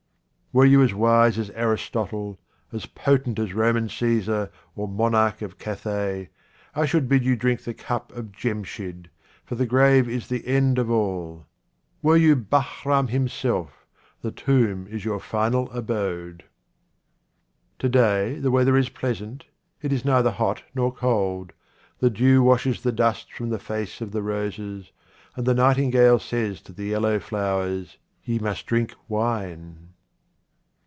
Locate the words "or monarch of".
4.75-5.57